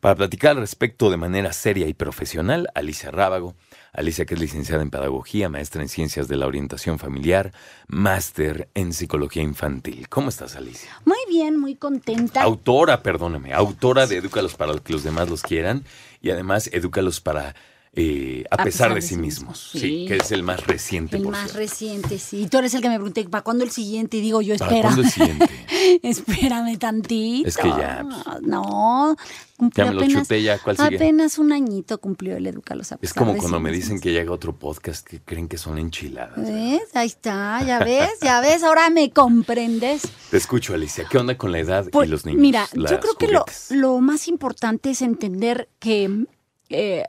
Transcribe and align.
Para 0.00 0.16
platicar 0.16 0.50
al 0.50 0.56
respecto 0.56 1.08
de 1.08 1.18
manera 1.18 1.52
seria 1.52 1.86
y 1.86 1.94
profesional, 1.94 2.66
Alicia 2.74 3.12
Rábago. 3.12 3.54
Alicia, 3.92 4.26
que 4.26 4.34
es 4.34 4.40
licenciada 4.40 4.82
en 4.82 4.90
Pedagogía, 4.90 5.48
maestra 5.48 5.82
en 5.82 5.88
Ciencias 5.88 6.26
de 6.26 6.36
la 6.36 6.48
Orientación 6.48 6.98
Familiar, 6.98 7.52
máster 7.86 8.70
en 8.74 8.92
Psicología 8.92 9.44
Infantil. 9.44 10.08
¿Cómo 10.08 10.30
estás, 10.30 10.56
Alicia? 10.56 11.00
Muy 11.04 11.20
bien, 11.28 11.60
muy 11.60 11.76
contenta. 11.76 12.42
Autora, 12.42 13.04
perdóname, 13.04 13.54
autora 13.54 14.08
de 14.08 14.16
Edúcalos 14.16 14.56
para 14.56 14.76
que 14.80 14.92
los 14.92 15.04
demás 15.04 15.30
los 15.30 15.42
quieran 15.42 15.84
y 16.20 16.30
además 16.30 16.68
Edúcalos 16.72 17.20
para 17.20 17.54
eh, 17.94 18.44
a, 18.50 18.64
pesar, 18.64 18.94
de 18.94 19.02
sí 19.02 19.16
mismos, 19.16 19.68
sí. 19.72 19.78
sí. 19.78 20.04
que 20.08 20.16
es 20.16 20.32
el 20.32 20.42
más 20.42 20.66
reciente. 20.66 21.16
El 21.18 21.24
por 21.24 21.32
más 21.32 21.42
cierto. 21.42 21.58
reciente, 21.58 22.18
sí. 22.18 22.42
Y 22.42 22.46
tú 22.46 22.56
eres 22.58 22.72
el 22.72 22.80
que 22.80 22.88
me 22.88 22.94
pregunté, 22.94 23.24
¿para 23.28 23.44
cuándo 23.44 23.64
el 23.64 23.70
siguiente? 23.70 24.16
Y 24.16 24.20
digo 24.22 24.40
yo, 24.40 24.56
¿Para 24.56 24.70
espera. 24.70 24.88
cuándo 24.88 25.02
el 25.02 25.10
siguiente? 25.10 25.50
Espérame 26.02 26.78
tantito. 26.78 27.48
Es 27.48 27.56
que 27.58 27.68
ya, 27.68 28.02
pues, 28.08 28.42
no, 28.42 29.14
cumplió 29.58 29.84
Ya 29.84 29.90
me 29.90 29.94
lo 29.94 30.00
apenas, 30.02 30.22
chuté, 30.22 30.42
ya, 30.42 30.58
¿cuál 30.58 30.76
sigue? 30.78 30.96
apenas 30.96 31.38
un 31.38 31.52
añito 31.52 32.00
cumplió 32.00 32.36
el 32.36 32.46
Educalos 32.46 32.92
a 32.92 32.94
Es 32.94 33.00
pesar 33.02 33.18
como 33.18 33.32
de 33.34 33.38
cuando 33.38 33.58
sí 33.58 33.62
me 33.62 33.70
mismos. 33.70 33.84
dicen 33.88 34.00
que 34.00 34.12
llega 34.12 34.32
otro 34.32 34.56
podcast 34.56 35.06
que 35.06 35.20
creen 35.20 35.46
que 35.48 35.58
son 35.58 35.76
enchiladas. 35.78 36.36
¿Ves? 36.38 36.82
Ahí 36.94 37.08
está, 37.08 37.62
ya 37.62 37.78
ves, 37.84 38.08
ya 38.22 38.40
ves, 38.40 38.62
ahora 38.62 38.88
me 38.88 39.10
comprendes. 39.10 40.02
Te 40.30 40.38
escucho, 40.38 40.72
Alicia. 40.72 41.06
¿Qué 41.10 41.18
onda 41.18 41.36
con 41.36 41.52
la 41.52 41.58
edad 41.58 41.86
Pues, 41.92 42.08
y 42.08 42.10
los 42.10 42.24
niños? 42.24 42.40
Mira, 42.40 42.66
yo 42.74 42.98
creo 43.00 43.14
que 43.18 43.28
lo, 43.28 43.44
lo 43.70 44.00
más 44.00 44.28
importante 44.28 44.90
es 44.92 45.02
entender 45.02 45.68
que 45.78 46.24
eh, 46.70 47.04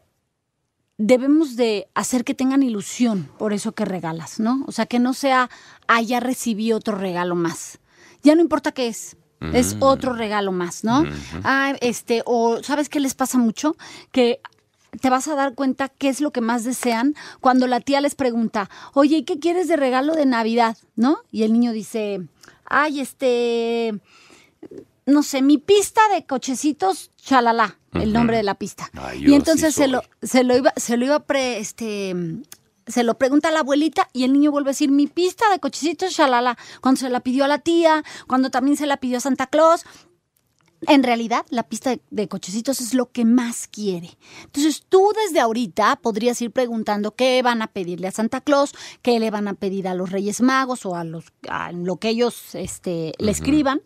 debemos 0.98 1.56
de 1.56 1.88
hacer 1.96 2.24
que 2.24 2.34
tengan 2.36 2.64
ilusión 2.64 3.30
por 3.38 3.54
eso 3.54 3.72
que 3.74 3.86
regalas, 3.86 4.40
¿no? 4.40 4.64
O 4.68 4.72
sea, 4.72 4.86
que 4.86 5.00
no 5.00 5.14
sea, 5.14 5.50
ah, 5.88 6.02
ya 6.02 6.20
recibí 6.20 6.72
otro 6.72 6.98
regalo 6.98 7.36
más. 7.36 7.80
Ya 8.22 8.36
no 8.36 8.42
importa 8.42 8.72
qué 8.72 8.88
es. 8.88 9.18
Es 9.54 9.76
Mm. 9.76 9.84
otro 9.84 10.14
regalo 10.14 10.52
más, 10.54 10.86
¿no? 10.86 11.04
Ah, 11.44 11.74
este, 11.82 12.22
o 12.26 12.64
¿sabes 12.64 12.88
qué 12.88 13.02
les 13.02 13.14
pasa 13.14 13.38
mucho? 13.38 13.76
Que 14.14 14.40
te 15.02 15.10
vas 15.10 15.28
a 15.28 15.36
dar 15.36 15.54
cuenta 15.56 15.90
qué 15.90 16.08
es 16.08 16.22
lo 16.22 16.32
que 16.32 16.40
más 16.40 16.64
desean 16.64 17.16
cuando 17.42 17.68
la 17.68 17.82
tía 17.82 18.00
les 18.00 18.16
pregunta, 18.16 18.70
oye, 18.94 19.18
¿y 19.18 19.24
qué 19.24 19.40
quieres 19.40 19.68
de 19.68 19.76
regalo 19.76 20.16
de 20.16 20.26
Navidad? 20.26 20.78
¿No? 20.96 21.18
Y 21.32 21.44
el 21.44 21.52
niño 21.52 21.74
dice, 21.74 22.22
ay, 22.66 23.02
este, 23.02 24.00
no 25.06 25.24
sé, 25.24 25.42
mi 25.42 25.58
pista 25.58 26.02
de 26.14 26.26
cochecitos, 26.26 27.12
chalala, 27.18 27.80
el 27.94 28.14
nombre 28.14 28.38
de 28.38 28.44
la 28.44 28.56
pista. 28.56 28.90
Ay, 28.94 29.26
y 29.28 29.34
entonces 29.34 29.76
sí 29.76 29.82
se 29.82 29.88
lo, 29.88 30.02
se 30.22 30.44
lo 30.44 30.58
iba, 30.58 30.74
se 30.76 30.98
lo 30.98 31.06
iba 31.06 31.20
pre, 31.22 31.60
este, 31.60 32.16
se 32.88 33.04
lo 33.04 33.18
pregunta 33.18 33.50
a 33.50 33.52
la 33.52 33.60
abuelita 33.60 34.10
y 34.14 34.24
el 34.24 34.34
niño 34.34 34.52
vuelve 34.52 34.70
a 34.70 34.72
decir 34.72 34.92
mi 34.92 35.08
pista 35.08 35.50
de 35.52 35.60
cochecitos, 35.60 36.14
chalala, 36.14 36.58
cuando 36.82 37.00
se 37.00 37.10
la 37.10 37.20
pidió 37.20 37.46
a 37.46 37.48
la 37.48 37.60
tía, 37.60 38.04
cuando 38.28 38.50
también 38.50 38.78
se 38.78 38.86
la 38.86 38.98
pidió 38.98 39.18
a 39.18 39.22
Santa 39.22 39.48
Claus. 39.48 39.86
En 40.88 41.02
realidad, 41.02 41.46
la 41.50 41.64
pista 41.64 41.92
de, 41.92 42.02
de 42.10 42.28
cochecitos 42.28 42.82
es 42.82 42.94
lo 42.94 43.10
que 43.10 43.24
más 43.24 43.68
quiere. 43.68 44.18
Entonces, 44.44 44.84
tú 44.90 45.14
desde 45.16 45.40
ahorita 45.40 45.98
podrías 46.02 46.42
ir 46.42 46.52
preguntando 46.52 47.16
qué 47.16 47.42
van 47.42 47.62
a 47.62 47.68
pedirle 47.68 48.08
a 48.08 48.12
Santa 48.12 48.42
Claus, 48.42 48.74
qué 49.02 49.18
le 49.18 49.32
van 49.32 49.48
a 49.48 49.54
pedir 49.54 49.88
a 49.88 49.94
los 49.94 50.12
Reyes 50.12 50.42
Magos 50.42 50.86
o 50.86 50.96
a, 50.98 51.06
los, 51.06 51.26
a 51.48 51.72
lo 51.72 51.96
que 51.98 52.10
ellos 52.10 52.54
este, 52.54 53.14
le 53.18 53.32
escriban 53.32 53.82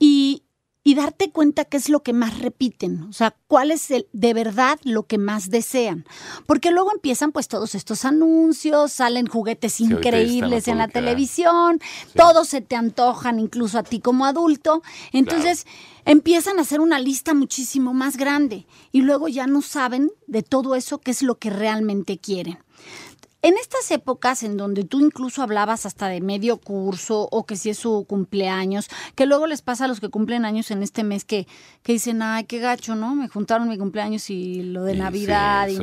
y, 0.00 0.43
y 0.86 0.94
darte 0.94 1.30
cuenta 1.30 1.64
qué 1.64 1.78
es 1.78 1.88
lo 1.88 2.02
que 2.02 2.12
más 2.12 2.38
repiten, 2.40 3.04
o 3.04 3.12
sea, 3.14 3.34
cuál 3.46 3.70
es 3.70 3.90
el, 3.90 4.06
de 4.12 4.34
verdad 4.34 4.78
lo 4.84 5.06
que 5.06 5.16
más 5.16 5.48
desean. 5.48 6.04
Porque 6.46 6.70
luego 6.70 6.92
empiezan 6.92 7.32
pues 7.32 7.48
todos 7.48 7.74
estos 7.74 8.04
anuncios, 8.04 8.92
salen 8.92 9.26
juguetes 9.26 9.80
increíbles 9.80 10.68
en 10.68 10.76
la 10.76 10.88
televisión, 10.88 11.80
todos 12.14 12.48
se 12.48 12.60
te 12.60 12.76
antojan, 12.76 13.40
incluso 13.40 13.78
a 13.78 13.82
ti 13.82 13.98
como 13.98 14.26
adulto. 14.26 14.82
Entonces 15.12 15.66
empiezan 16.04 16.58
a 16.58 16.62
hacer 16.62 16.82
una 16.82 16.98
lista 16.98 17.32
muchísimo 17.32 17.94
más 17.94 18.18
grande 18.18 18.66
y 18.92 19.00
luego 19.00 19.28
ya 19.28 19.46
no 19.46 19.62
saben 19.62 20.12
de 20.26 20.42
todo 20.42 20.74
eso 20.74 20.98
qué 20.98 21.12
es 21.12 21.22
lo 21.22 21.38
que 21.38 21.48
realmente 21.48 22.18
quieren. 22.18 22.58
En 23.44 23.58
estas 23.58 23.90
épocas 23.90 24.42
en 24.42 24.56
donde 24.56 24.84
tú 24.84 25.00
incluso 25.00 25.42
hablabas 25.42 25.84
hasta 25.84 26.08
de 26.08 26.22
medio 26.22 26.56
curso 26.56 27.28
o 27.30 27.44
que 27.44 27.56
si 27.56 27.68
es 27.68 27.78
su 27.78 28.06
cumpleaños, 28.08 28.88
que 29.14 29.26
luego 29.26 29.46
les 29.46 29.60
pasa 29.60 29.84
a 29.84 29.88
los 29.88 30.00
que 30.00 30.08
cumplen 30.08 30.46
años 30.46 30.70
en 30.70 30.82
este 30.82 31.04
mes 31.04 31.26
que, 31.26 31.46
que 31.82 31.92
dicen, 31.92 32.22
ay, 32.22 32.44
qué 32.44 32.58
gacho, 32.58 32.94
¿no? 32.94 33.14
Me 33.14 33.28
juntaron 33.28 33.68
mi 33.68 33.76
cumpleaños 33.76 34.30
y 34.30 34.62
lo 34.62 34.84
de 34.84 34.92
Y 34.92 34.96
sí, 34.96 35.02
Navidad 35.02 35.68
y, 35.68 35.76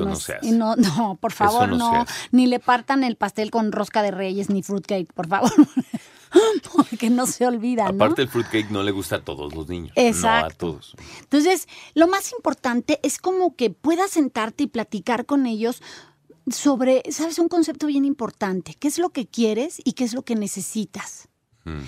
no, 0.52 0.76
no 0.76 1.14
y 1.14 1.18
por 1.22 1.34
favor, 1.34 1.70
no 1.70 2.04
ni 2.32 2.48
le 2.48 2.60
partan 2.60 3.04
el 3.04 3.16
pastel 3.16 3.52
con 3.52 3.72
rosca 3.72 4.02
de 4.02 4.10
reyes 4.10 4.50
ni 4.50 4.64
fruitcake, 4.64 5.14
por 5.14 5.28
favor, 5.28 5.52
porque 6.76 7.12
no 7.12 7.28
se 7.28 7.46
olvida, 7.46 7.84
¿no? 7.84 7.90
Aparte, 7.90 8.24
el 8.24 8.30
fruitcake 8.30 8.72
no 8.72 8.82
le 8.82 8.90
gusta 8.90 9.18
a 9.18 9.22
todos 9.22 9.54
los 9.54 9.68
niños. 9.68 9.92
Exacto. 9.96 10.66
No 10.66 10.72
a 10.72 10.74
todos. 10.74 10.96
Entonces, 11.20 11.68
lo 11.94 12.08
más 12.08 12.32
importante 12.32 13.00
es 13.04 13.20
como 13.20 13.56
que 13.56 13.70
puedas 13.70 14.10
sentarte 14.10 14.64
y 14.64 14.68
platicar 14.68 15.28
con 15.28 15.46
ellos 15.46 15.84
sobre, 16.54 17.04
¿sabes? 17.12 17.40
Un 17.40 17.48
concepto 17.48 17.88
bien 17.88 18.06
importante. 18.06 18.74
¿Qué 18.80 18.88
es 18.88 18.98
lo 18.98 19.10
que 19.10 19.26
quieres 19.28 19.82
y 19.84 19.94
qué 19.94 20.04
es 20.04 20.14
lo 20.14 20.22
que 20.24 20.36
necesitas? 20.36 21.28
Mm. 21.66 21.82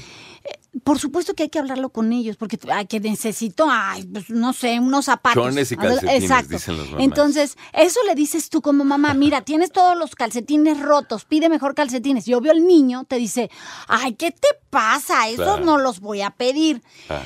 Por 0.84 0.98
supuesto 1.00 1.36
que 1.36 1.44
hay 1.44 1.50
que 1.50 1.60
hablarlo 1.60 1.90
con 1.90 2.12
ellos, 2.12 2.36
porque 2.36 2.60
ay, 2.72 2.88
que 2.88 3.00
necesito, 3.00 3.68
ay, 3.70 4.04
pues 4.06 4.30
no 4.32 4.52
sé, 4.54 4.80
unos 4.80 5.06
zapatos. 5.06 5.42
Chones 5.44 5.72
y 5.72 5.78
calcetines, 5.78 6.22
Exacto. 6.24 6.50
dicen 6.56 6.78
los 6.78 6.88
mamás. 6.88 7.04
Entonces, 7.06 7.58
eso 7.74 8.00
le 8.08 8.16
dices 8.16 8.50
tú 8.50 8.62
como 8.62 8.84
mamá, 8.84 9.14
mira, 9.14 9.42
tienes 9.46 9.72
todos 9.72 9.96
los 9.98 10.16
calcetines 10.16 10.80
rotos, 10.80 11.26
pide 11.26 11.48
mejor 11.48 11.76
calcetines. 11.76 12.28
Y 12.28 12.34
obvio 12.34 12.52
el 12.52 12.66
niño 12.66 13.06
te 13.06 13.18
dice, 13.18 13.50
ay, 13.88 14.16
¿qué 14.16 14.32
te 14.32 14.48
pasa? 14.72 15.28
Esos 15.30 15.46
Claro. 15.46 15.64
no 15.64 15.78
los 15.78 16.00
voy 16.00 16.22
a 16.22 16.32
pedir. 16.32 16.82
Ah, 17.10 17.22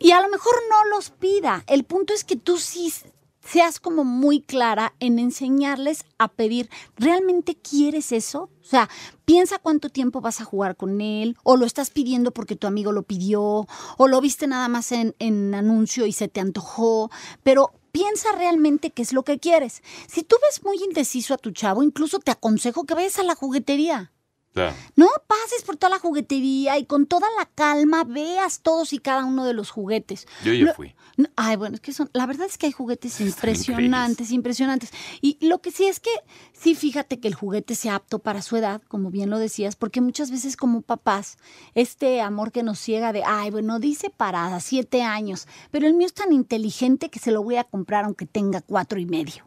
Y 0.00 0.10
a 0.10 0.20
lo 0.20 0.28
mejor 0.28 0.54
no 0.68 0.84
los 0.96 1.10
pida. 1.10 1.62
El 1.68 1.84
punto 1.84 2.12
es 2.12 2.24
que 2.24 2.36
tú 2.36 2.58
sí 2.58 2.92
seas 3.44 3.80
como 3.80 4.04
muy 4.04 4.40
clara 4.40 4.94
en 5.00 5.18
enseñarles 5.18 6.04
a 6.18 6.28
pedir. 6.28 6.70
¿Realmente 6.96 7.56
quieres 7.56 8.12
eso? 8.12 8.50
O 8.60 8.64
sea, 8.64 8.88
piensa 9.24 9.58
cuánto 9.58 9.88
tiempo 9.88 10.20
vas 10.20 10.40
a 10.40 10.44
jugar 10.44 10.76
con 10.76 11.00
él, 11.00 11.36
o 11.42 11.56
lo 11.56 11.66
estás 11.66 11.90
pidiendo 11.90 12.30
porque 12.30 12.56
tu 12.56 12.66
amigo 12.66 12.92
lo 12.92 13.02
pidió, 13.02 13.66
o 13.96 14.08
lo 14.08 14.20
viste 14.20 14.46
nada 14.46 14.68
más 14.68 14.92
en, 14.92 15.14
en 15.18 15.54
anuncio 15.54 16.06
y 16.06 16.12
se 16.12 16.28
te 16.28 16.40
antojó, 16.40 17.10
pero 17.42 17.72
piensa 17.92 18.32
realmente 18.32 18.90
qué 18.90 19.02
es 19.02 19.12
lo 19.12 19.24
que 19.24 19.38
quieres. 19.38 19.82
Si 20.06 20.22
tú 20.22 20.36
ves 20.42 20.62
muy 20.64 20.78
indeciso 20.82 21.34
a 21.34 21.38
tu 21.38 21.50
chavo, 21.50 21.82
incluso 21.82 22.18
te 22.18 22.30
aconsejo 22.30 22.84
que 22.84 22.94
vayas 22.94 23.18
a 23.18 23.24
la 23.24 23.34
juguetería. 23.34 24.12
Claro. 24.52 24.74
No 24.96 25.08
pases 25.26 25.62
por 25.64 25.76
toda 25.76 25.90
la 25.90 25.98
juguetería 25.98 26.78
y 26.78 26.84
con 26.84 27.06
toda 27.06 27.28
la 27.38 27.46
calma 27.46 28.04
veas 28.04 28.60
todos 28.60 28.92
y 28.92 28.98
cada 28.98 29.24
uno 29.24 29.44
de 29.44 29.52
los 29.54 29.70
juguetes. 29.70 30.26
Yo 30.44 30.52
ya 30.52 30.74
fui. 30.74 30.94
no, 31.16 31.28
ay, 31.36 31.56
bueno, 31.56 31.74
es 31.76 31.80
que 31.80 31.92
son, 31.92 32.10
la 32.12 32.26
verdad 32.26 32.46
es 32.46 32.58
que 32.58 32.66
hay 32.66 32.72
juguetes 32.72 33.20
impresionantes, 33.20 34.30
impresionantes. 34.30 34.90
Y 35.20 35.38
lo 35.46 35.60
que 35.60 35.70
sí 35.70 35.86
es 35.86 36.00
que, 36.00 36.10
sí, 36.52 36.74
fíjate 36.74 37.20
que 37.20 37.28
el 37.28 37.34
juguete 37.34 37.74
sea 37.74 37.96
apto 37.96 38.18
para 38.18 38.42
su 38.42 38.56
edad, 38.56 38.82
como 38.88 39.10
bien 39.10 39.30
lo 39.30 39.38
decías, 39.38 39.76
porque 39.76 40.00
muchas 40.00 40.30
veces 40.30 40.56
como 40.56 40.82
papás, 40.82 41.38
este 41.74 42.20
amor 42.20 42.52
que 42.52 42.62
nos 42.62 42.78
ciega 42.78 43.12
de, 43.12 43.22
ay, 43.24 43.50
bueno, 43.50 43.78
dice 43.78 44.10
para 44.10 44.58
siete 44.60 45.02
años, 45.02 45.46
pero 45.70 45.86
el 45.86 45.94
mío 45.94 46.06
es 46.06 46.14
tan 46.14 46.32
inteligente 46.32 47.08
que 47.08 47.18
se 47.18 47.30
lo 47.30 47.42
voy 47.42 47.56
a 47.56 47.64
comprar 47.64 48.04
aunque 48.04 48.26
tenga 48.26 48.60
cuatro 48.60 48.98
y 48.98 49.06
medio. 49.06 49.46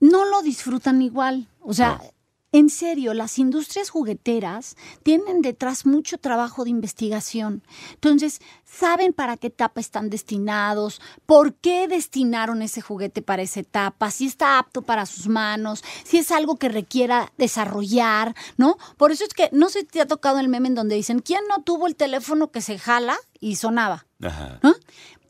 no 0.00 0.24
lo 0.24 0.42
disfrutan 0.42 1.02
igual. 1.02 1.48
O 1.60 1.74
sea, 1.74 2.00
No. 2.02 2.19
En 2.52 2.68
serio, 2.68 3.14
las 3.14 3.38
industrias 3.38 3.90
jugueteras 3.90 4.76
tienen 5.04 5.40
detrás 5.40 5.86
mucho 5.86 6.18
trabajo 6.18 6.64
de 6.64 6.70
investigación. 6.70 7.62
Entonces, 7.94 8.40
saben 8.64 9.12
para 9.12 9.36
qué 9.36 9.48
etapa 9.48 9.80
están 9.80 10.10
destinados, 10.10 11.00
por 11.26 11.54
qué 11.54 11.86
destinaron 11.86 12.62
ese 12.62 12.80
juguete 12.80 13.22
para 13.22 13.42
esa 13.42 13.60
etapa, 13.60 14.10
si 14.10 14.26
está 14.26 14.58
apto 14.58 14.82
para 14.82 15.06
sus 15.06 15.28
manos, 15.28 15.84
si 16.02 16.18
es 16.18 16.32
algo 16.32 16.56
que 16.56 16.68
requiera 16.68 17.32
desarrollar, 17.38 18.34
¿no? 18.56 18.78
Por 18.96 19.12
eso 19.12 19.24
es 19.24 19.32
que 19.32 19.48
no 19.52 19.68
sé 19.68 19.80
si 19.80 19.86
te 19.86 20.00
ha 20.00 20.06
tocado 20.06 20.40
el 20.40 20.48
meme 20.48 20.68
en 20.68 20.74
donde 20.74 20.96
dicen, 20.96 21.20
¿quién 21.20 21.42
no 21.48 21.62
tuvo 21.62 21.86
el 21.86 21.94
teléfono 21.94 22.50
que 22.50 22.62
se 22.62 22.78
jala 22.78 23.16
y 23.38 23.56
sonaba? 23.56 24.06
Ajá. 24.22 24.58
¿No? 24.62 24.74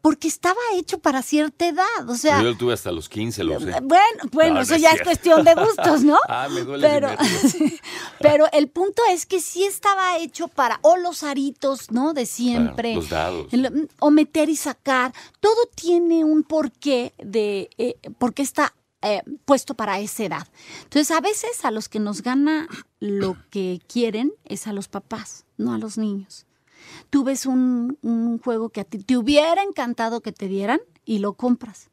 Porque 0.02 0.28
estaba 0.28 0.58
hecho 0.74 0.98
para 0.98 1.22
cierta 1.22 1.66
edad, 1.68 2.08
o 2.08 2.14
sea... 2.16 2.38
Yo 2.42 2.50
lo 2.50 2.56
tuve 2.56 2.72
hasta 2.72 2.90
los 2.90 3.08
15, 3.08 3.44
lo 3.44 3.56
usé. 3.58 3.72
Bueno, 3.82 4.00
bueno, 4.32 4.50
No, 4.50 4.54
no 4.56 4.60
eso 4.62 4.74
es 4.76 4.82
ya 4.82 4.92
es 4.92 5.02
cuestión 5.02 5.44
de 5.44 5.54
gustos, 5.54 6.02
¿no? 6.02 6.18
Ah, 6.28 6.48
me 6.50 6.62
duele 6.62 6.88
pero, 6.88 7.08
pero 8.20 8.46
el 8.52 8.68
punto 8.68 9.02
es 9.10 9.26
que 9.26 9.40
sí 9.40 9.64
estaba 9.64 10.16
hecho 10.18 10.48
para, 10.48 10.78
o 10.82 10.96
los 10.96 11.22
aritos, 11.22 11.90
¿no? 11.90 12.12
De 12.14 12.26
siempre. 12.26 12.94
los 12.94 13.08
dados. 13.10 13.46
El- 13.52 13.88
o 13.98 14.10
meter 14.10 14.48
y 14.48 14.56
sacar. 14.56 15.12
Todo 15.40 15.66
tiene 15.74 16.24
un 16.24 16.42
porqué 16.44 17.12
de 17.18 17.68
eh, 17.78 17.96
por 18.18 18.32
qué 18.34 18.42
está 18.42 18.74
eh, 19.02 19.22
puesto 19.44 19.74
para 19.74 19.98
esa 20.00 20.24
edad. 20.24 20.48
Entonces, 20.84 21.10
a 21.10 21.20
veces 21.20 21.64
a 21.64 21.70
los 21.70 21.88
que 21.88 22.00
nos 22.00 22.22
gana 22.22 22.68
lo 23.00 23.36
que 23.50 23.80
quieren 23.86 24.32
es 24.44 24.66
a 24.66 24.72
los 24.72 24.88
papás, 24.88 25.44
no 25.56 25.72
a 25.74 25.78
los 25.78 25.96
niños. 25.98 26.46
Tú 27.10 27.24
ves 27.24 27.46
un, 27.46 27.98
un 28.02 28.38
juego 28.38 28.70
que 28.70 28.80
a 28.80 28.84
ti 28.84 28.98
te 28.98 29.16
hubiera 29.16 29.62
encantado 29.62 30.20
que 30.20 30.32
te 30.32 30.48
dieran 30.48 30.80
y 31.04 31.18
lo 31.18 31.34
compras. 31.34 31.90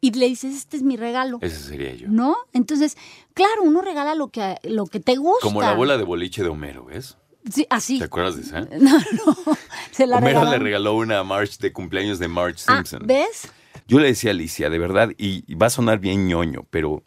Y 0.00 0.10
le 0.12 0.26
dices, 0.26 0.54
este 0.54 0.76
es 0.76 0.82
mi 0.82 0.96
regalo. 0.96 1.38
Ese 1.40 1.58
sería 1.58 1.94
yo. 1.94 2.08
¿No? 2.08 2.36
Entonces, 2.52 2.96
claro, 3.32 3.62
uno 3.62 3.80
regala 3.80 4.14
lo 4.14 4.28
que, 4.28 4.56
lo 4.64 4.86
que 4.86 5.00
te 5.00 5.16
gusta. 5.16 5.40
Como 5.42 5.62
la 5.62 5.74
bola 5.74 5.96
de 5.96 6.04
boliche 6.04 6.42
de 6.42 6.50
Homero, 6.50 6.84
¿ves? 6.84 7.16
Sí, 7.50 7.66
así. 7.70 7.98
¿Te 7.98 8.04
acuerdas 8.04 8.36
de 8.36 8.42
esa? 8.42 8.60
No, 8.80 8.98
no. 8.98 9.56
Se 9.92 10.06
la 10.06 10.18
Homero 10.18 10.44
le 10.44 10.58
regaló 10.58 10.94
una 10.94 11.20
a 11.20 11.24
Marge 11.24 11.56
de 11.58 11.72
cumpleaños 11.72 12.18
de 12.18 12.28
Marge 12.28 12.62
Ah, 12.66 12.76
Simpson. 12.76 13.02
¿Ves? 13.06 13.48
Yo 13.86 13.98
le 13.98 14.08
decía 14.08 14.30
a 14.30 14.32
Alicia, 14.32 14.70
de 14.70 14.78
verdad, 14.78 15.10
y 15.18 15.54
va 15.54 15.66
a 15.66 15.70
sonar 15.70 15.98
bien 15.98 16.26
ñoño, 16.26 16.66
pero 16.70 17.02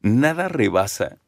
nada 0.00 0.48
rebasa 0.48 1.18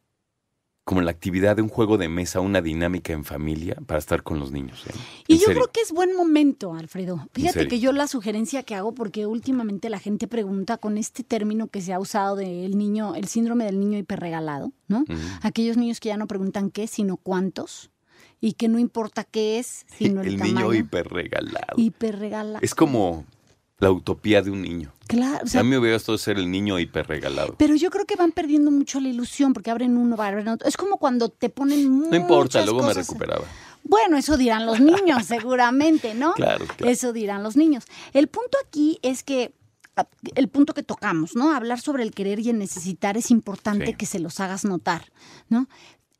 como 0.85 1.01
la 1.01 1.11
actividad 1.11 1.57
de 1.57 1.63
un 1.63 1.71
juego 1.71 1.97
de 1.97 2.09
mesa, 2.09 2.41
una 2.41 2.61
dinámica 2.61 3.15
en 3.15 3.25
familia 3.25 3.77
para 3.87 3.99
estar 3.99 4.23
con 4.23 4.39
los 4.39 4.53
niños. 4.53 4.85
¿eh? 4.87 4.93
Y 5.27 5.35
yo 5.35 5.47
serio. 5.47 5.63
creo 5.63 5.73
que 5.73 5.81
es 5.81 5.93
buen 5.93 6.15
momento, 6.15 6.75
Alfredo. 6.75 7.27
Fíjate 7.33 7.69
que 7.69 7.81
yo 7.81 7.93
la 7.93 8.07
sugerencia 8.07 8.63
que 8.65 8.75
hago, 8.75 8.93
porque 8.93 9.27
últimamente 9.27 9.89
la 9.89 9.99
gente 9.99 10.29
pregunta 10.29 10.77
con 10.77 10.99
este 10.99 11.25
término 11.25 11.69
que 11.69 11.81
se 11.81 11.95
ha 11.95 11.99
usado 11.99 12.37
del 12.37 12.77
niño, 12.77 13.15
el 13.15 13.29
síndrome 13.29 13.65
del 13.65 13.81
niño 13.81 13.99
hiperregalado, 13.99 14.73
¿no? 14.87 15.05
Aquellos 15.41 15.79
niños 15.79 16.01
que 16.01 16.11
ya 16.11 16.19
no 16.19 16.27
preguntan 16.27 16.71
qué, 16.71 16.87
sino 16.87 17.17
cuántos, 17.17 17.91
y 18.41 18.53
que 18.53 18.69
no 18.69 18.79
importa 18.79 19.25
qué 19.25 19.59
es, 19.59 19.87
sino 19.89 20.21
el, 20.23 20.29
el 20.29 20.37
tamaño. 20.39 20.55
niño 20.55 20.75
hiperregalado. 20.75 21.79
hiperregalado. 21.79 22.59
Es 22.63 22.75
como 22.75 23.25
la 23.85 23.93
utopía 23.93 24.43
de 24.43 24.51
un 24.51 24.63
niño. 24.63 24.93
Claro, 25.07 25.41
o 25.45 25.47
sea, 25.47 25.61
a 25.61 25.63
mí 25.63 25.71
me 25.71 25.79
hubiera 25.79 25.97
gustado 25.97 26.17
ser 26.19 26.39
el 26.39 26.51
niño 26.51 26.79
hiperregalado. 26.79 27.55
Pero 27.59 27.75
yo 27.77 27.91
creo 27.91 28.07
que 28.07 28.17
van 28.17 28.33
perdiendo 28.33 28.71
mucho 28.71 28.99
la 28.99 29.09
ilusión 29.09 29.53
porque 29.53 29.71
abren 29.71 29.97
uno, 29.97 30.21
abren 30.21 30.49
otro. 30.49 30.67
Es 30.67 30.77
como 30.77 30.97
cuando 30.97 31.29
te 31.29 31.51
ponen 31.51 32.09
No 32.11 32.17
importa, 32.17 32.65
luego 32.65 32.83
me 32.83 32.95
recuperaba. 32.95 33.45
Bueno, 33.83 34.17
eso 34.17 34.39
dirán 34.39 34.65
los 34.65 34.81
niños, 34.81 35.25
seguramente, 35.27 36.15
¿no? 36.15 36.33
Claro, 36.33 36.65
claro. 36.67 36.91
Eso 36.91 37.13
dirán 37.13 37.43
los 37.43 37.57
niños. 37.57 37.85
El 38.15 38.29
punto 38.29 38.57
aquí 38.67 38.99
es 39.03 39.23
que 39.23 39.53
ah, 39.97 40.09
el 40.35 40.49
punto 40.49 40.73
que 40.73 40.83
tocamos, 40.83 41.37
¿no? 41.37 41.53
Hablar 41.53 41.81
sobre 41.81 42.03
el 42.03 42.13
querer 42.13 42.41
y 42.41 42.49
el 42.49 42.59
necesitar 42.59 43.19
es 43.19 43.31
importante 43.31 43.89
Sí. 43.89 43.95
que 43.95 44.07
se 44.07 44.19
los 44.19 44.41
hagas 44.41 44.65
notar, 44.65 45.13
¿no? 45.51 45.69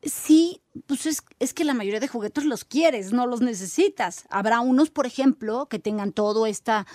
Sí, 0.03 0.61
pues 0.85 1.07
es, 1.07 1.23
es 1.39 1.55
que 1.55 1.63
la 1.63 1.73
mayoría 1.73 1.99
de 1.99 2.07
juguetes 2.07 2.45
los 2.45 2.63
quieres, 2.63 3.11
no 3.11 3.25
los 3.25 3.41
necesitas. 3.41 4.25
Habrá 4.29 4.59
unos, 4.59 4.91
por 4.91 5.07
ejemplo, 5.07 5.65
que 5.67 5.79
tengan 5.79 6.11
todo 6.11 6.45
esta, 6.45 6.85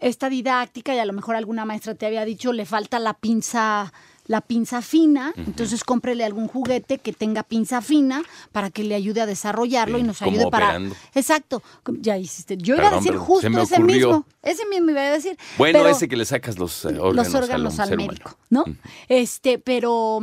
esta 0.00 0.28
didáctica 0.28 0.94
y 0.94 0.98
a 0.98 1.04
lo 1.04 1.12
mejor 1.12 1.36
alguna 1.36 1.64
maestra 1.64 1.94
te 1.94 2.06
había 2.06 2.24
dicho 2.24 2.52
le 2.52 2.66
falta 2.66 2.98
la 2.98 3.14
pinza 3.14 3.92
la 4.28 4.40
pinza 4.40 4.82
fina, 4.82 5.32
entonces 5.36 5.84
cómprele 5.84 6.24
algún 6.24 6.48
juguete 6.48 6.98
que 6.98 7.12
tenga 7.12 7.44
pinza 7.44 7.80
fina 7.80 8.22
para 8.50 8.70
que 8.70 8.82
le 8.82 8.94
ayude 8.96 9.20
a 9.20 9.26
desarrollarlo 9.26 9.98
Sí, 9.98 10.02
y 10.02 10.06
nos 10.06 10.18
como 10.18 10.30
ayude 10.32 10.50
para 10.50 10.66
operando. 10.66 10.96
Exacto, 11.14 11.62
ya 12.00 12.18
hiciste. 12.18 12.56
Yo 12.56 12.74
iba 12.74 12.88
a 12.88 12.96
decir 12.96 13.16
justo 13.16 13.46
ese 13.46 13.78
mismo, 13.78 14.26
ese 14.42 14.66
mismo 14.66 14.90
iba 14.90 15.00
a 15.00 15.12
decir. 15.12 15.38
Bueno, 15.58 15.78
pero- 15.78 15.90
ese 15.90 16.08
que 16.08 16.16
le 16.16 16.24
sacas 16.24 16.58
los 16.58 16.84
eh, 16.86 16.98
órganos, 16.98 17.32
los 17.32 17.34
órganos 17.34 17.78
al 17.78 17.96
médico, 17.96 18.36
¿no? 18.50 18.64
Este, 19.08 19.60
pero, 19.60 20.18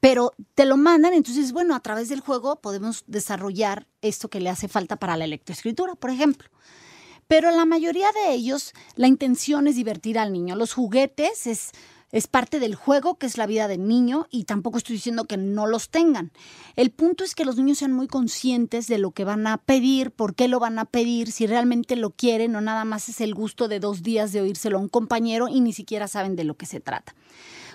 pero 0.00 0.32
te 0.54 0.64
lo 0.64 0.78
mandan, 0.78 1.12
entonces, 1.12 1.52
bueno, 1.52 1.74
a 1.74 1.80
través 1.80 2.08
del 2.08 2.20
juego 2.20 2.56
podemos 2.56 3.04
desarrollar 3.06 3.86
esto 4.00 4.28
que 4.28 4.40
le 4.40 4.48
hace 4.48 4.68
falta 4.68 4.96
para 4.96 5.18
la 5.18 5.24
electroescritura, 5.24 5.96
por 5.96 6.10
ejemplo. 6.10 6.48
Pero 7.28 7.50
la 7.50 7.64
mayoría 7.64 8.06
de 8.12 8.32
ellos, 8.32 8.72
la 8.94 9.08
intención 9.08 9.66
es 9.66 9.74
divertir 9.74 10.18
al 10.18 10.32
niño. 10.32 10.54
Los 10.54 10.72
juguetes 10.72 11.48
es, 11.48 11.72
es 12.12 12.28
parte 12.28 12.60
del 12.60 12.76
juego, 12.76 13.16
que 13.16 13.26
es 13.26 13.36
la 13.36 13.46
vida 13.46 13.66
del 13.66 13.88
niño, 13.88 14.28
y 14.30 14.44
tampoco 14.44 14.78
estoy 14.78 14.94
diciendo 14.94 15.24
que 15.24 15.36
no 15.36 15.66
los 15.66 15.90
tengan. 15.90 16.30
El 16.76 16.90
punto 16.90 17.24
es 17.24 17.34
que 17.34 17.44
los 17.44 17.56
niños 17.56 17.78
sean 17.78 17.92
muy 17.92 18.06
conscientes 18.06 18.86
de 18.86 18.98
lo 18.98 19.10
que 19.10 19.24
van 19.24 19.46
a 19.48 19.58
pedir, 19.58 20.12
por 20.12 20.36
qué 20.36 20.46
lo 20.46 20.60
van 20.60 20.78
a 20.78 20.84
pedir, 20.84 21.32
si 21.32 21.48
realmente 21.48 21.96
lo 21.96 22.10
quieren 22.10 22.54
o 22.54 22.60
nada 22.60 22.84
más 22.84 23.08
es 23.08 23.20
el 23.20 23.34
gusto 23.34 23.66
de 23.66 23.80
dos 23.80 24.04
días 24.04 24.32
de 24.32 24.42
oírselo 24.42 24.78
a 24.78 24.80
un 24.80 24.88
compañero 24.88 25.48
y 25.48 25.60
ni 25.60 25.72
siquiera 25.72 26.06
saben 26.06 26.36
de 26.36 26.44
lo 26.44 26.56
que 26.56 26.66
se 26.66 26.78
trata. 26.78 27.14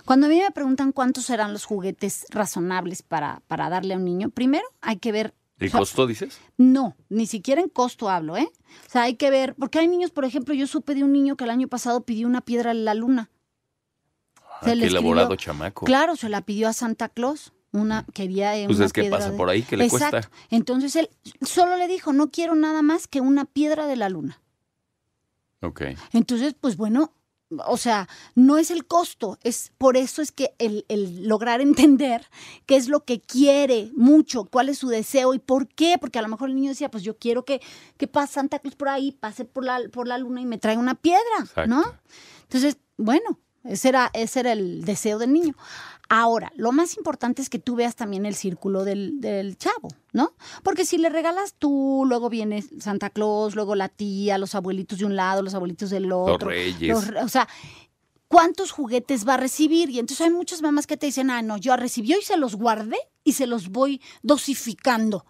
Cuando 0.06 0.28
a 0.28 0.30
mí 0.30 0.40
me 0.40 0.52
preguntan 0.52 0.94
cuántos 0.94 1.26
serán 1.26 1.54
los 1.54 1.66
juguetes 1.66 2.26
razonables 2.30 3.04
para, 3.04 3.42
para 3.48 3.70
darle 3.70 3.94
a 3.94 3.98
un 3.98 4.06
niño, 4.06 4.30
primero 4.30 4.66
hay 4.82 4.98
que 4.98 5.12
ver 5.12 5.34
¿El 5.62 5.68
o 5.68 5.72
sea, 5.72 5.80
costo, 5.80 6.08
dices? 6.08 6.40
no, 6.58 6.98
ni 7.08 7.26
siquiera 7.28 7.62
en 7.62 7.70
costo 7.70 8.10
hablo, 8.10 8.36
¿eh? 8.36 8.52
O 8.88 8.90
sea, 8.90 9.04
hay 9.04 9.16
que 9.16 9.30
ver, 9.30 9.56
porque 9.56 9.80
hay 9.80 9.88
niños, 9.88 10.12
por 10.12 10.26
ejemplo, 10.26 10.54
yo 10.54 10.68
supe 10.68 10.94
de 10.96 11.04
un 11.06 11.14
niño 11.14 11.38
que 11.38 11.44
el 11.46 11.50
año 11.52 11.68
pasado 11.70 12.04
pidió 12.04 12.28
una 12.28 12.42
piedra 12.42 12.72
en 12.72 12.84
la 12.84 12.94
luna. 12.96 13.30
Ah, 14.44 14.66
Se 14.66 14.78
qué 14.78 14.88
elaborado 14.88 15.36
chamaco. 15.38 15.86
Claro, 15.86 16.16
se 16.18 16.28
la 16.30 16.42
pidió 16.42 16.68
a 16.68 16.74
Santa 16.74 17.08
Claus. 17.10 17.54
Una 17.74 18.06
quería 18.14 18.58
eh, 18.58 18.66
Pues 18.66 18.78
una 18.80 18.88
es 18.88 18.92
que 18.94 19.02
piedra 19.02 19.18
pasa 19.20 19.32
de- 19.32 19.38
por 19.38 19.50
ahí, 19.50 19.62
¿qué 19.62 19.78
le 19.78 19.86
Exacto. 19.86 20.18
cuesta? 20.18 20.32
Entonces 20.50 20.94
él 20.98 21.10
solo 21.42 21.78
le 21.78 21.88
dijo, 21.88 22.12
no 22.12 22.30
quiero 22.30 22.54
nada 22.56 22.82
más 22.82 23.08
que 23.08 23.22
una 23.22 23.46
piedra 23.46 23.88
de 23.88 23.96
la 23.96 24.10
luna. 24.10 24.42
Ok. 25.62 25.84
Entonces, 26.12 26.54
pues 26.60 26.76
bueno, 26.76 27.14
o 27.66 27.78
sea, 27.78 28.08
no 28.36 28.58
es 28.58 28.72
el 28.72 28.86
costo, 28.86 29.38
es 29.44 29.72
por 29.78 29.98
eso 29.98 30.22
es 30.22 30.32
que 30.32 30.54
el, 30.58 30.86
el 30.88 31.28
lograr 31.28 31.62
entender 31.62 32.26
qué 32.66 32.76
es 32.76 32.88
lo 32.88 33.04
que 33.04 33.20
quiere 33.20 33.92
mucho, 33.96 34.46
cuál 34.46 34.70
es 34.70 34.78
su 34.78 34.88
deseo 34.88 35.34
y 35.34 35.40
por 35.40 35.68
qué, 35.68 35.98
porque 36.00 36.20
a 36.20 36.22
lo 36.22 36.28
mejor 36.28 36.50
el 36.50 36.56
niño 36.56 36.70
decía, 36.70 36.92
pues 36.92 37.04
yo 37.04 37.18
quiero 37.18 37.46
que, 37.46 37.62
que 37.98 38.08
pase 38.08 38.34
Santa 38.34 38.60
Cruz 38.60 38.76
por 38.76 38.90
ahí, 38.90 39.12
pase 39.12 39.46
por 39.46 39.66
la, 39.66 39.82
por 39.92 40.08
la 40.08 40.18
luna 40.18 40.42
y 40.42 40.46
me 40.46 40.58
traiga 40.58 40.80
una 40.80 40.96
piedra, 40.96 41.68
¿no? 41.68 41.84
Entonces, 42.44 42.78
bueno, 42.98 43.40
ese 43.64 43.90
era, 43.90 44.10
ese 44.14 44.40
era 44.42 44.52
el 44.54 44.84
deseo 44.86 45.18
del 45.20 45.34
niño. 45.34 45.56
Ahora, 46.10 46.52
lo 46.56 46.74
más 46.74 46.98
importante 46.98 47.42
es 47.42 47.50
que 47.50 47.58
tú 47.58 47.76
veas 47.76 47.96
también 47.96 48.26
el 48.26 48.36
círculo 48.36 48.84
del, 48.84 49.22
del 49.22 49.58
chavo, 49.58 49.88
¿no? 50.12 50.34
Porque 50.62 50.84
si 50.86 50.98
le 50.98 51.08
regalas 51.10 51.54
tú, 51.58 52.04
luego 52.06 52.30
viene 52.30 52.62
Santa 52.80 53.10
Claus, 53.10 53.56
luego 53.56 53.76
la 53.76 53.88
tía, 53.88 54.38
los 54.38 54.54
abuelitos 54.54 55.00
de 55.00 55.06
un 55.06 55.16
lado, 55.16 55.42
los 55.42 55.54
abuelitos 55.54 55.90
del 55.90 56.12
otro. 56.12 56.50
reyes. 56.50 56.90
los 56.94 57.08
re- 57.08 57.24
o 57.24 57.30
sea, 57.30 57.48
¿cuántos 58.28 58.72
juguetes 58.72 59.26
va 59.26 59.36
a 59.36 59.38
recibir? 59.38 59.90
Y 59.90 60.00
entonces 60.00 60.26
hay 60.26 60.32
muchas 60.34 60.62
mamás 60.62 60.86
que 60.86 60.98
te 60.98 61.06
dicen, 61.06 61.30
ah, 61.30 61.42
no, 61.42 61.56
yo 61.56 61.78
recibió 61.78 62.20
y 62.20 62.24
se 62.24 62.36
los 62.36 62.56
guardé 62.56 62.98
y 63.24 63.34
se 63.34 63.48
los 63.48 63.70
voy 63.70 64.02
dosificando. 64.22 65.26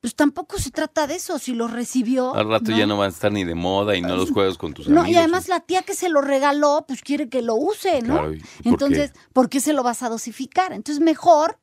Pues 0.00 0.14
tampoco 0.14 0.58
se 0.58 0.70
trata 0.70 1.06
de 1.06 1.14
eso, 1.16 1.38
si 1.38 1.52
los 1.54 1.70
recibió. 1.72 2.34
Al 2.34 2.48
rato 2.48 2.70
ya 2.70 2.86
no 2.86 2.96
van 2.98 3.06
a 3.06 3.12
estar 3.12 3.32
ni 3.32 3.44
de 3.44 3.54
moda 3.54 3.96
y 3.96 4.02
no 4.02 4.16
los 4.16 4.30
juegas 4.30 4.56
con 4.58 4.72
tus 4.74 4.88
No, 4.88 5.00
amigos. 5.00 5.14
y 5.14 5.18
además 5.18 5.48
la 5.48 5.60
tía 5.60 5.82
que 5.82 5.94
se 5.94 6.08
lo 6.08 6.20
regaló, 6.20 6.84
pues 6.86 7.00
quiere 7.02 7.28
que 7.28 7.42
lo 7.42 7.54
use, 7.56 8.02
¿no? 8.02 8.14
Claro, 8.14 8.34
¿y 8.34 8.38
por 8.38 8.46
qué? 8.62 8.68
Entonces, 8.68 9.12
¿por 9.32 9.48
qué 9.48 9.60
se 9.60 9.72
lo 9.72 9.82
vas 9.82 10.02
a 10.02 10.08
dosificar? 10.08 10.72
Entonces, 10.72 11.02
mejor 11.02 11.58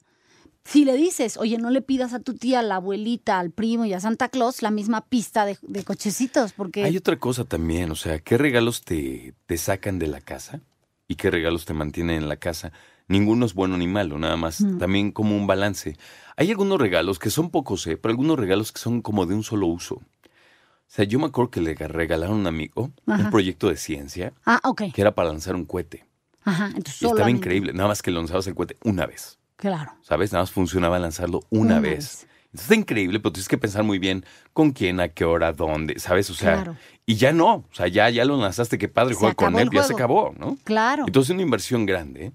si 0.66 0.86
le 0.86 0.96
dices, 0.96 1.38
oye, 1.38 1.58
no 1.58 1.70
le 1.70 1.82
pidas 1.82 2.14
a 2.14 2.20
tu 2.20 2.34
tía, 2.36 2.60
a 2.60 2.64
la 2.64 2.76
abuelita, 2.78 3.38
al 3.40 3.52
primo 3.52 3.86
y 3.86 3.94
a 3.94 4.00
Santa 4.00 4.30
Claus 4.30 4.62
la 4.62 4.72
misma 4.72 5.02
pista 5.06 5.46
de, 5.46 5.58
de 5.62 5.84
cochecitos, 5.84 6.54
porque 6.54 6.84
Hay 6.86 6.96
otra 6.98 7.20
cosa 7.20 7.44
también, 7.44 7.92
o 7.92 7.96
sea, 7.96 8.20
¿qué 8.20 8.38
regalos 8.38 8.82
te, 8.84 9.34
te 9.46 9.58
sacan 9.58 10.00
de 10.00 10.08
la 10.08 10.22
casa 10.22 10.62
y 11.08 11.16
qué 11.16 11.30
regalos 11.30 11.66
te 11.66 11.74
mantienen 11.74 12.16
en 12.24 12.30
la 12.30 12.38
casa? 12.38 12.72
Ninguno 13.08 13.46
es 13.46 13.54
bueno 13.54 13.78
ni 13.78 13.88
malo, 13.88 14.18
nada 14.18 14.38
más 14.38 14.62
Mm. 14.62 14.78
también 14.78 15.12
como 15.12 15.36
un 15.36 15.46
balance. 15.48 15.98
Hay 16.38 16.50
algunos 16.50 16.80
regalos 16.80 17.20
que 17.20 17.30
son 17.30 17.50
pocos, 17.50 17.86
¿eh? 17.88 17.98
pero 17.98 18.12
algunos 18.12 18.40
regalos 18.40 18.72
que 18.72 18.80
son 18.80 19.02
como 19.02 19.26
de 19.26 19.36
un 19.36 19.44
solo 19.44 19.68
uso. 19.68 19.96
O 19.96 20.96
sea, 20.96 21.06
yo 21.06 21.20
me 21.20 21.26
acuerdo 21.26 21.50
que 21.52 21.62
le 21.62 21.74
regalaron 21.74 22.36
a 22.36 22.40
un 22.40 22.48
amigo 22.48 22.92
Ajá. 23.08 23.24
un 23.24 23.30
proyecto 23.32 23.68
de 23.70 23.78
ciencia 23.78 24.34
Ah, 24.46 24.60
que 24.94 25.02
era 25.02 25.14
para 25.16 25.30
lanzar 25.30 25.56
un 25.56 25.66
cohete. 25.66 26.06
Ajá, 26.46 26.68
entonces 26.68 27.02
Y 27.02 27.06
estaba 27.06 27.30
increíble, 27.32 27.74
nada 27.74 27.88
más 27.90 28.02
que 28.02 28.12
lanzabas 28.12 28.46
el 28.48 28.56
cohete 28.56 28.78
una 28.84 29.06
vez, 29.06 29.40
Claro. 29.56 29.94
¿sabes? 30.02 30.32
Nada 30.32 30.44
más 30.44 30.52
funcionaba 30.52 31.00
lanzarlo 31.00 31.42
una, 31.50 31.76
Una 31.76 31.80
vez. 31.80 31.96
vez. 31.98 32.28
Está 32.54 32.76
increíble, 32.76 33.20
pero 33.20 33.32
tienes 33.34 33.48
que 33.48 33.58
pensar 33.58 33.84
muy 33.84 33.98
bien 33.98 34.24
con 34.54 34.72
quién, 34.74 35.00
a 35.00 35.08
qué 35.10 35.26
hora, 35.26 35.54
dónde, 35.54 35.98
¿sabes? 36.00 36.30
O 36.30 36.36
sea, 36.36 36.56
Claro. 36.56 36.76
y 37.06 37.16
ya 37.16 37.32
no, 37.34 37.56
o 37.56 37.66
sea, 37.72 37.88
ya, 37.88 38.10
ya 38.12 38.26
lo 38.26 38.38
lanzaste, 38.38 38.78
qué 38.78 38.88
padre, 38.90 39.16
juega 39.16 39.34
con 39.34 39.58
él, 39.58 39.70
ya 39.74 39.82
se 39.84 39.94
acabó, 39.94 40.36
¿no? 40.38 40.58
Claro. 40.64 41.06
Entonces 41.08 41.32
es 41.32 41.34
una 41.34 41.42
inversión 41.44 41.86
grande. 41.88 42.32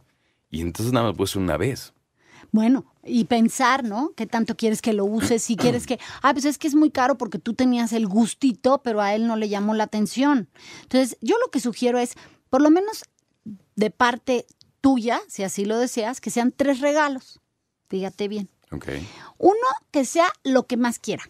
Y 0.51 0.61
entonces 0.61 0.93
nada 0.93 1.09
más 1.09 1.17
puedes 1.17 1.37
una 1.37 1.57
vez. 1.57 1.93
Bueno, 2.51 2.87
y 3.05 3.25
pensar, 3.25 3.85
¿no? 3.85 4.13
¿Qué 4.17 4.27
tanto 4.27 4.57
quieres 4.57 4.81
que 4.81 4.93
lo 4.93 5.05
uses? 5.05 5.43
Si 5.43 5.57
quieres 5.57 5.87
que, 5.87 5.99
ah, 6.23 6.33
pues 6.33 6.45
es 6.45 6.59
que 6.59 6.69
es 6.69 6.75
muy 6.75 6.91
caro 6.91 7.19
porque 7.19 7.39
tú 7.39 7.55
tenías 7.55 7.93
el 7.93 8.07
gustito, 8.07 8.83
pero 8.83 9.01
a 9.01 9.15
él 9.15 9.27
no 9.27 9.37
le 9.37 9.49
llamó 9.49 9.75
la 9.75 9.85
atención. 9.85 10.49
Entonces, 10.83 11.19
yo 11.21 11.37
lo 11.39 11.51
que 11.51 11.61
sugiero 11.61 11.99
es, 11.99 12.15
por 12.49 12.63
lo 12.63 12.71
menos 12.71 13.05
de 13.77 13.91
parte 13.91 14.47
tuya, 14.81 15.21
si 15.29 15.43
así 15.43 15.65
lo 15.65 15.79
deseas, 15.79 16.21
que 16.21 16.31
sean 16.31 16.53
tres 16.53 16.81
regalos. 16.81 17.41
Fíjate 17.89 18.29
bien. 18.29 18.49
Ok. 18.71 18.89
Uno, 19.39 19.55
que 19.91 20.05
sea 20.05 20.31
lo 20.45 20.67
que 20.67 20.77
más 20.77 20.99
quiera. 20.99 21.25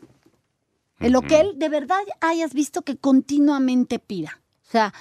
En 1.00 1.12
lo 1.12 1.22
que 1.22 1.40
él 1.40 1.52
de 1.56 1.68
verdad 1.68 1.98
hayas 2.20 2.54
visto 2.54 2.82
que 2.82 2.96
continuamente 2.96 4.00
pida. 4.00 4.40
O 4.66 4.70
sea, 4.70 4.92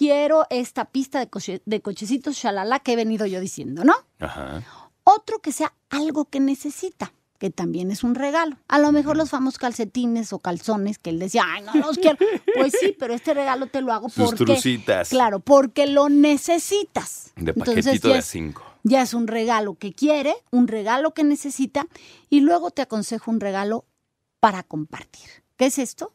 quiero 0.00 0.46
esta 0.48 0.86
pista 0.86 1.18
de, 1.18 1.28
coche- 1.28 1.60
de 1.66 1.82
cochecitos, 1.82 2.36
shalala, 2.36 2.78
que 2.80 2.94
he 2.94 2.96
venido 2.96 3.26
yo 3.26 3.38
diciendo, 3.38 3.84
¿no? 3.84 3.94
Ajá. 4.18 4.62
Otro 5.04 5.40
que 5.40 5.52
sea 5.52 5.74
algo 5.90 6.24
que 6.24 6.40
necesita, 6.40 7.12
que 7.38 7.50
también 7.50 7.90
es 7.90 8.02
un 8.02 8.14
regalo. 8.14 8.56
A 8.66 8.78
lo 8.78 8.92
mejor 8.92 9.18
los 9.18 9.28
famosos 9.28 9.58
calcetines 9.58 10.32
o 10.32 10.38
calzones 10.38 10.96
que 10.98 11.10
él 11.10 11.18
decía, 11.18 11.42
ay, 11.46 11.62
no 11.64 11.74
los 11.74 11.98
quiero. 11.98 12.16
Pues 12.56 12.72
sí, 12.80 12.96
pero 12.98 13.12
este 13.12 13.34
regalo 13.34 13.66
te 13.66 13.82
lo 13.82 13.92
hago 13.92 14.08
Sus 14.08 14.24
porque. 14.30 14.44
trucitas. 14.46 15.10
Claro, 15.10 15.40
porque 15.40 15.86
lo 15.86 16.08
necesitas. 16.08 17.32
De 17.36 17.52
paquetito 17.52 18.08
de 18.08 18.18
es- 18.20 18.24
cinco. 18.24 18.62
ya 18.84 19.02
es 19.02 19.12
un 19.12 19.26
regalo 19.26 19.74
que 19.74 19.92
quiere, 19.92 20.34
un 20.50 20.66
regalo 20.66 21.12
que 21.12 21.24
necesita 21.24 21.86
y 22.30 22.40
luego 22.40 22.70
te 22.70 22.80
aconsejo 22.80 23.30
un 23.30 23.40
regalo 23.40 23.84
para 24.40 24.62
compartir. 24.62 25.28
¿Qué 25.58 25.66
es 25.66 25.78
esto? 25.78 26.14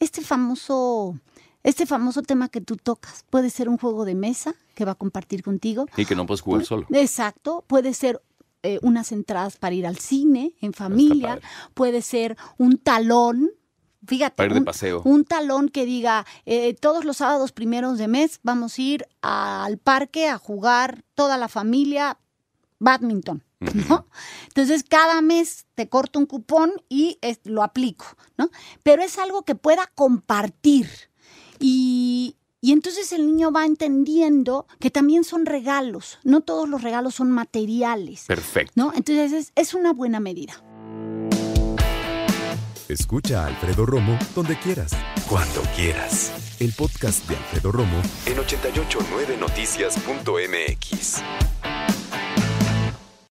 Este 0.00 0.20
famoso, 0.20 1.18
este 1.62 1.86
famoso 1.86 2.22
tema 2.22 2.48
que 2.48 2.60
tú 2.60 2.76
tocas 2.76 3.24
puede 3.30 3.50
ser 3.50 3.68
un 3.68 3.78
juego 3.78 4.04
de 4.04 4.14
mesa 4.14 4.54
que 4.74 4.84
va 4.84 4.92
a 4.92 4.96
compartir 4.96 5.42
contigo. 5.42 5.86
Y 5.96 6.04
que 6.06 6.14
no 6.16 6.26
puedes 6.26 6.40
jugar 6.40 6.64
solo. 6.64 6.86
Exacto, 6.90 7.64
puede 7.66 7.94
ser 7.94 8.20
eh, 8.64 8.78
unas 8.82 9.12
entradas 9.12 9.56
para 9.56 9.74
ir 9.74 9.86
al 9.86 9.96
cine 9.98 10.54
en 10.60 10.72
familia, 10.72 11.40
puede 11.74 12.02
ser 12.02 12.36
un 12.58 12.78
talón. 12.78 13.50
Fíjate, 14.04 14.34
Para 14.36 14.46
ir 14.48 14.52
de 14.54 14.58
un, 14.60 14.64
paseo. 14.64 15.02
un 15.04 15.24
talón 15.24 15.68
que 15.68 15.84
diga, 15.84 16.26
eh, 16.46 16.74
todos 16.74 17.04
los 17.04 17.18
sábados 17.18 17.52
primeros 17.52 17.98
de 17.98 18.08
mes 18.08 18.40
vamos 18.42 18.76
a 18.78 18.82
ir 18.82 19.06
al 19.20 19.78
parque 19.78 20.28
a 20.28 20.38
jugar 20.38 21.04
toda 21.14 21.36
la 21.38 21.46
familia 21.48 22.18
badminton, 22.80 23.44
¿no? 23.88 24.06
Entonces 24.48 24.82
cada 24.88 25.20
mes 25.22 25.66
te 25.76 25.88
corto 25.88 26.18
un 26.18 26.26
cupón 26.26 26.72
y 26.88 27.18
es- 27.22 27.38
lo 27.44 27.62
aplico, 27.62 28.06
¿no? 28.36 28.50
Pero 28.82 29.02
es 29.02 29.18
algo 29.18 29.42
que 29.44 29.54
pueda 29.54 29.88
compartir. 29.94 30.88
Y, 31.62 32.36
y 32.60 32.72
entonces 32.72 33.12
el 33.12 33.26
niño 33.26 33.50
va 33.52 33.64
entendiendo 33.64 34.66
que 34.78 34.90
también 34.90 35.24
son 35.24 35.46
regalos, 35.46 36.18
no 36.24 36.42
todos 36.42 36.68
los 36.68 36.82
regalos 36.82 37.14
son 37.14 37.30
materiales, 37.30 38.24
Perfecto. 38.26 38.72
¿no? 38.76 38.92
Entonces 38.94 39.32
es, 39.32 39.52
es 39.54 39.72
una 39.74 39.92
buena 39.92 40.18
medida. 40.20 40.54
Escucha 42.88 43.44
a 43.44 43.46
Alfredo 43.46 43.86
Romo 43.86 44.18
donde 44.34 44.58
quieras, 44.58 44.92
cuando 45.28 45.62
quieras. 45.74 46.32
El 46.60 46.72
podcast 46.72 47.26
de 47.28 47.36
Alfredo 47.36 47.72
Romo 47.72 48.02
en 48.26 48.36
889noticias.mx. 48.36 51.22